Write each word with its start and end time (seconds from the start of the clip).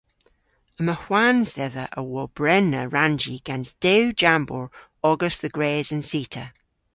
Yma 0.79 0.95
hwans 1.03 1.49
dhedha 1.57 1.85
a 1.99 2.01
wobrena 2.11 2.81
rannji 2.95 3.35
gans 3.47 3.69
dew 3.83 4.05
jambour 4.19 4.65
ogas 5.09 5.35
dhe 5.41 5.49
gres 5.55 5.87
an 5.95 6.01
cita. 6.09 6.45